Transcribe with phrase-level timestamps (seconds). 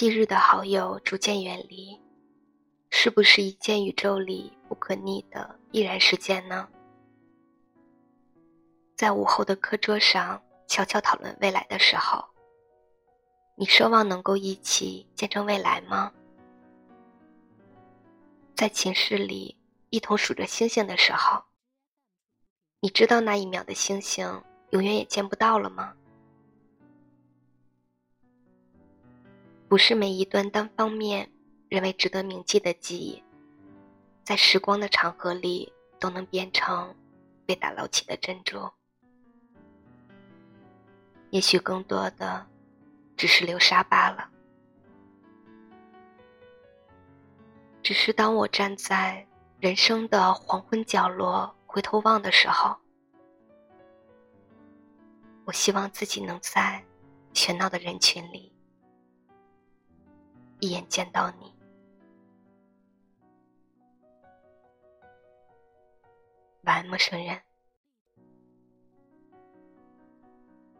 [0.00, 2.00] 昔日的好友逐渐远离，
[2.88, 6.66] 是不是一件宇宙里不可逆的必然事件呢？
[8.96, 12.24] 在午后的课桌上悄悄讨论未来的时候，
[13.58, 16.10] 你奢望能够一起见证未来吗？
[18.56, 19.54] 在寝室里
[19.90, 21.42] 一同数着星星的时候，
[22.80, 25.94] 你知道那一秒的星星永远也见不到了吗？
[29.70, 31.30] 不是每一段单方面
[31.68, 33.22] 认为值得铭记的记忆，
[34.24, 36.92] 在时光的长河里都能变成
[37.46, 38.68] 被打捞起的珍珠。
[41.30, 42.44] 也许更多的
[43.16, 44.28] 只是流沙罢了。
[47.80, 49.24] 只是当我站在
[49.60, 52.76] 人生的黄昏角落回头望的时候，
[55.44, 56.84] 我希望自己能在
[57.34, 58.52] 喧闹的人群里。
[60.60, 61.54] 一眼见到你，
[66.64, 67.49] 晚安，陌生人。